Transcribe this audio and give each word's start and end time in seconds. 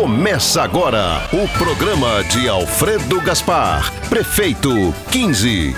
Começa 0.00 0.62
agora 0.62 1.28
o 1.30 1.58
programa 1.58 2.24
de 2.24 2.48
Alfredo 2.48 3.20
Gaspar, 3.20 3.92
prefeito 4.08 4.70
15. 5.12 5.76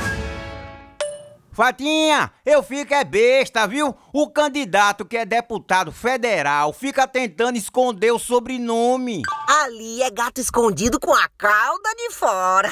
Fatinha, 1.51 2.31
eu 2.47 2.63
fico 2.63 2.95
é 2.95 3.03
besta, 3.03 3.67
viu? 3.67 3.93
O 4.13 4.31
candidato 4.31 5.05
que 5.05 5.17
é 5.17 5.27
deputado 5.27 5.91
federal 5.91 6.73
fica 6.73 7.05
tentando 7.09 7.59
esconder 7.59 8.13
o 8.13 8.19
sobrenome. 8.21 9.23
Ali 9.49 10.01
é 10.05 10.11
gato 10.13 10.41
escondido 10.41 11.01
com 11.01 11.13
a 11.13 11.29
cauda 11.37 11.93
de 11.97 12.13
fora. 12.13 12.71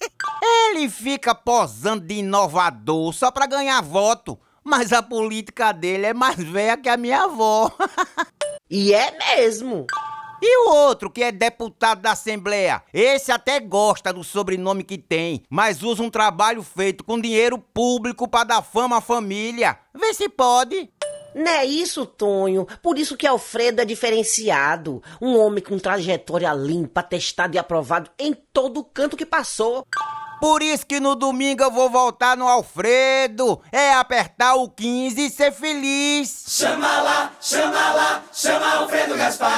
Ele 0.70 0.88
fica 0.88 1.34
posando 1.34 2.06
de 2.06 2.14
inovador 2.14 3.12
só 3.12 3.30
pra 3.30 3.46
ganhar 3.46 3.82
voto, 3.82 4.40
mas 4.64 4.94
a 4.94 5.02
política 5.02 5.72
dele 5.72 6.06
é 6.06 6.14
mais 6.14 6.36
velha 6.36 6.78
que 6.78 6.88
a 6.88 6.96
minha 6.96 7.24
avó. 7.24 7.70
e 8.70 8.94
é 8.94 9.10
mesmo. 9.36 9.86
E 10.40 10.58
o 10.66 10.70
outro, 10.70 11.10
que 11.10 11.22
é 11.22 11.32
deputado 11.32 12.02
da 12.02 12.12
Assembleia? 12.12 12.82
Esse 12.92 13.32
até 13.32 13.58
gosta 13.58 14.12
do 14.12 14.22
sobrenome 14.22 14.84
que 14.84 14.98
tem, 14.98 15.42
mas 15.48 15.82
usa 15.82 16.02
um 16.02 16.10
trabalho 16.10 16.62
feito 16.62 17.02
com 17.04 17.20
dinheiro 17.20 17.58
público 17.58 18.28
para 18.28 18.44
dar 18.44 18.62
fama 18.62 18.98
à 18.98 19.00
família. 19.00 19.78
Vê 19.94 20.12
se 20.12 20.28
pode. 20.28 20.90
Não 21.34 21.50
é 21.50 21.64
isso, 21.64 22.06
Tonho. 22.06 22.66
Por 22.82 22.98
isso 22.98 23.16
que 23.16 23.26
Alfredo 23.26 23.82
é 23.82 23.84
diferenciado. 23.84 25.02
Um 25.20 25.38
homem 25.38 25.62
com 25.62 25.78
trajetória 25.78 26.52
limpa, 26.52 27.02
testado 27.02 27.56
e 27.56 27.58
aprovado 27.58 28.10
em 28.18 28.34
todo 28.52 28.82
canto 28.84 29.16
que 29.16 29.26
passou. 29.26 29.86
Por 30.40 30.62
isso 30.62 30.86
que 30.86 31.00
no 31.00 31.14
domingo 31.14 31.62
eu 31.62 31.70
vou 31.70 31.88
voltar 31.88 32.36
no 32.36 32.46
Alfredo. 32.46 33.60
É 33.72 33.92
apertar 33.94 34.54
o 34.54 34.68
15 34.68 35.20
e 35.20 35.30
ser 35.30 35.52
feliz. 35.52 36.44
Chama 36.48 37.00
lá, 37.02 37.32
chama 37.40 37.92
lá, 37.92 38.22
chama 38.32 38.74
Alfredo 38.74 39.16
Gaspar. 39.16 39.55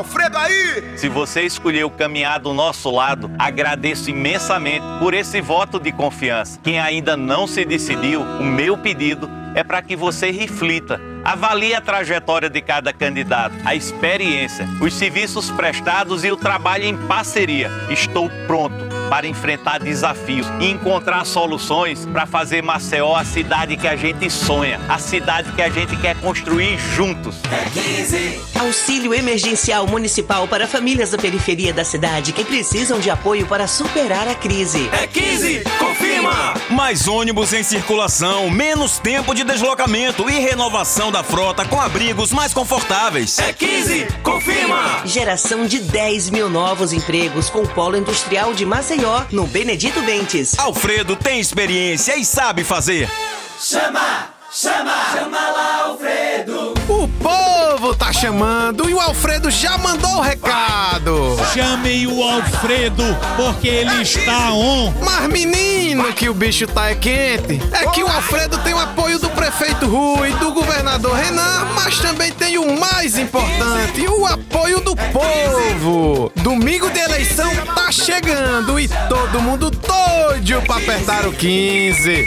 Alfredo 0.00 0.38
aí! 0.38 0.96
Se 0.96 1.10
você 1.10 1.42
escolheu 1.42 1.90
caminhar 1.90 2.40
do 2.40 2.54
nosso 2.54 2.90
lado, 2.90 3.30
agradeço 3.38 4.08
imensamente 4.08 4.82
por 4.98 5.12
esse 5.12 5.42
voto 5.42 5.78
de 5.78 5.92
confiança. 5.92 6.58
Quem 6.62 6.80
ainda 6.80 7.18
não 7.18 7.46
se 7.46 7.66
decidiu, 7.66 8.22
o 8.22 8.42
meu 8.42 8.78
pedido 8.78 9.28
é 9.54 9.62
para 9.62 9.82
que 9.82 9.94
você 9.94 10.30
reflita. 10.30 10.98
Avalie 11.22 11.74
a 11.74 11.82
trajetória 11.82 12.48
de 12.48 12.62
cada 12.62 12.94
candidato, 12.94 13.54
a 13.62 13.74
experiência, 13.74 14.66
os 14.80 14.94
serviços 14.94 15.50
prestados 15.50 16.24
e 16.24 16.32
o 16.32 16.36
trabalho 16.36 16.84
em 16.84 16.96
parceria. 17.06 17.70
Estou 17.90 18.30
pronto 18.46 18.89
para 19.10 19.26
enfrentar 19.26 19.80
desafios 19.80 20.46
e 20.60 20.70
encontrar 20.70 21.26
soluções 21.26 22.06
para 22.06 22.26
fazer 22.26 22.62
Maceió 22.62 23.16
a 23.16 23.24
cidade 23.24 23.76
que 23.76 23.88
a 23.88 23.96
gente 23.96 24.30
sonha, 24.30 24.80
a 24.88 24.98
cidade 24.98 25.50
que 25.50 25.60
a 25.60 25.68
gente 25.68 25.96
quer 25.96 26.14
construir 26.20 26.78
juntos. 26.78 27.34
É 27.50 27.68
15. 27.68 28.40
Auxílio 28.60 29.12
emergencial 29.12 29.84
municipal 29.88 30.46
para 30.46 30.68
famílias 30.68 31.10
da 31.10 31.18
periferia 31.18 31.72
da 31.72 31.84
cidade 31.84 32.32
que 32.32 32.44
precisam 32.44 33.00
de 33.00 33.10
apoio 33.10 33.46
para 33.46 33.66
superar 33.66 34.28
a 34.28 34.34
crise. 34.34 34.88
É 34.92 35.08
15. 35.08 35.64
Confirma. 35.78 36.54
Mais 36.70 37.08
ônibus 37.08 37.52
em 37.52 37.64
circulação, 37.64 38.48
menos 38.48 39.00
tempo 39.00 39.34
de 39.34 39.42
deslocamento 39.42 40.30
e 40.30 40.38
renovação 40.38 41.10
da 41.10 41.24
frota 41.24 41.64
com 41.64 41.80
abrigos 41.80 42.32
mais 42.32 42.54
confortáveis. 42.54 43.40
É 43.40 43.52
15. 43.52 44.06
Confirma. 44.22 45.02
Geração 45.04 45.66
de 45.66 45.80
10 45.80 46.30
mil 46.30 46.48
novos 46.48 46.92
empregos 46.92 47.50
com 47.50 47.62
o 47.62 47.68
polo 47.68 47.96
industrial 47.96 48.54
de 48.54 48.64
Maceió 48.64 48.99
no 49.30 49.46
Benedito 49.46 50.02
Bentes. 50.02 50.58
Alfredo 50.58 51.16
tem 51.16 51.40
experiência 51.40 52.16
e 52.16 52.24
sabe 52.24 52.64
fazer. 52.64 53.10
Chama, 53.58 54.28
chama, 54.52 54.92
chama 55.12 55.38
lá, 55.38 55.84
Alfredo. 55.84 56.74
O 56.86 57.08
povo 57.22 57.59
tá 57.94 58.12
chamando 58.12 58.88
e 58.88 58.94
o 58.94 59.00
Alfredo 59.00 59.50
já 59.50 59.76
mandou 59.78 60.16
o 60.16 60.20
recado. 60.20 61.36
Chamem 61.52 62.06
o 62.06 62.22
Alfredo, 62.22 63.04
porque 63.36 63.68
ele 63.68 64.02
está 64.02 64.52
on. 64.52 64.92
Mas 65.02 65.28
menino, 65.28 66.12
que 66.12 66.28
o 66.28 66.34
bicho 66.34 66.66
tá 66.66 66.90
é 66.90 66.94
quente. 66.94 67.60
É 67.72 67.86
que 67.88 68.02
o 68.02 68.08
Alfredo 68.08 68.58
tem 68.58 68.74
o 68.74 68.78
apoio 68.78 69.18
do 69.18 69.30
prefeito 69.30 69.86
Rui, 69.86 70.30
do 70.34 70.52
governador 70.52 71.14
Renan, 71.14 71.66
mas 71.74 71.98
também 71.98 72.32
tem 72.32 72.58
o 72.58 72.78
mais 72.78 73.18
importante, 73.18 74.06
o 74.06 74.26
apoio 74.26 74.80
do 74.80 74.94
povo. 74.96 76.32
Domingo 76.36 76.90
de 76.90 76.98
eleição 76.98 77.50
tá 77.74 77.90
chegando 77.90 78.78
e 78.78 78.88
todo 79.08 79.40
mundo 79.40 79.70
doido 79.70 80.62
pra 80.66 80.76
apertar 80.76 81.26
o 81.26 81.32
15. 81.32 82.26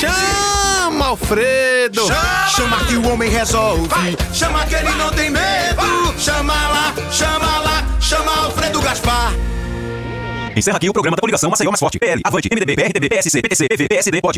Chama, 0.00 0.63
Alfredo! 1.02 2.06
Chama, 2.06 2.48
Chama 2.48 2.84
que 2.84 2.96
o 2.96 3.08
homem 3.08 3.30
resolve. 3.30 3.88
Vai, 3.88 4.16
chama 4.32 4.64
que 4.66 4.74
ele 4.74 4.90
não 4.92 5.10
tem 5.10 5.30
medo. 5.30 6.14
Chama 6.18 6.54
lá, 6.54 6.94
chama 7.10 7.58
lá, 7.58 7.84
chama 8.00 8.44
Alfredo 8.44 8.80
Gaspar. 8.80 9.32
Encerra 10.56 10.76
aqui 10.76 10.88
o 10.88 10.92
programa 10.92 11.16
da 11.16 11.20
coligação 11.20 11.50
Maceió 11.50 11.70
Mais 11.70 11.80
Forte. 11.80 11.98
PL, 11.98 12.20
Avante, 12.24 12.48
MDB, 12.52 12.76
PRTB, 12.76 13.08
PSC, 13.08 13.42
PTC, 13.42 13.68
PV, 13.68 13.88
PSD, 13.88 14.20
pode. 14.20 14.32